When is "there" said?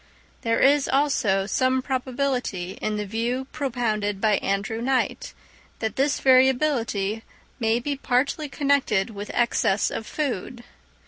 0.41-0.59